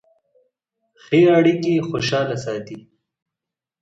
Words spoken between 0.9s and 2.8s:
ښې اړیکې خوشحاله ساتي.